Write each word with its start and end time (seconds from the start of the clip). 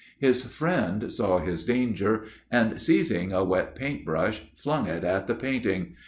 His 0.17 0.41
friend 0.43 1.11
saw 1.11 1.37
his 1.37 1.63
danger, 1.63 2.23
and, 2.49 2.81
seizing 2.81 3.31
a 3.31 3.43
wet 3.43 3.75
paint 3.75 4.03
brush, 4.03 4.41
flung 4.55 4.87
it 4.87 5.03
at 5.03 5.27
the 5.27 5.35
painting. 5.35 5.93